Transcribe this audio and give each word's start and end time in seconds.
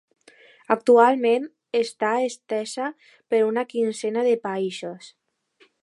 Actualment, 0.75 1.45
està 1.81 2.13
estesa 2.29 2.89
per 3.35 3.43
una 3.53 3.67
quinzena 3.75 4.25
de 4.31 4.37
països. 4.49 5.17